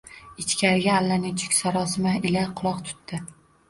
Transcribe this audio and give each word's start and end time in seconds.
Ichkariga 0.43 0.95
allanechuk 1.03 1.55
sarosima 1.59 2.19
ila 2.33 2.49
quloq 2.63 2.85
tutdi 2.91 3.27